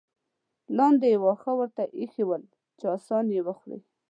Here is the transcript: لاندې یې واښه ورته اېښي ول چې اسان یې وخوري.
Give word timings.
لاندې 0.77 1.07
یې 1.13 1.17
واښه 1.23 1.51
ورته 1.59 1.83
اېښي 1.97 2.23
ول 2.25 2.43
چې 2.79 2.85
اسان 2.95 3.25
یې 3.35 3.41
وخوري. 3.47 3.79